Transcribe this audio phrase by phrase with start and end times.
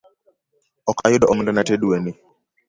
[0.89, 2.11] Ok ayudo omendana te dweni